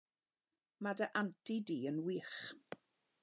Mae 0.85 0.97
dy 1.01 1.07
anti 1.21 1.57
di 1.67 1.77
yn 1.91 1.99
wych! 2.07 2.41